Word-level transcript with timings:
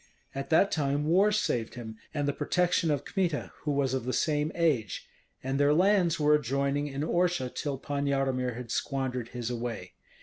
At 0.33 0.49
that 0.49 0.71
time 0.71 1.05
war 1.05 1.31
saved 1.31 1.75
him, 1.75 1.95
and 2.11 2.27
the 2.27 2.33
protection 2.33 2.89
of 2.89 3.05
Kmita, 3.05 3.51
who 3.59 3.71
was 3.71 3.93
of 3.93 4.05
the 4.05 4.13
same 4.13 4.51
age; 4.55 5.07
and 5.43 5.59
their 5.59 5.75
lands 5.75 6.19
were 6.19 6.33
adjoining 6.33 6.87
in 6.87 7.01
Orsha 7.03 7.53
till 7.53 7.77
Pan 7.77 8.07
Yaromir 8.07 8.55
had 8.55 8.71
squandered 8.71 9.27
his 9.29 9.51
away. 9.51 9.93